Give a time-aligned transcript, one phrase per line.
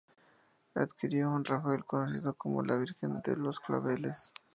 [0.73, 4.31] Adquirió un Rafael conocido como la "Virgen de los claveles.